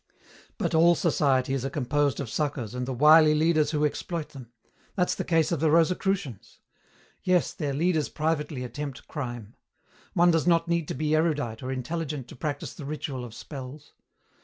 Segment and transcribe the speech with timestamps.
[0.57, 4.51] "But all societies are composed of suckers and the wily leaders who exploit them.
[4.95, 6.59] That's the case of the Rosicrucians.
[7.21, 9.53] Yes, their leaders privately attempt crime.
[10.15, 13.93] One does not need to be erudite or intelligent to practise the ritual of spells.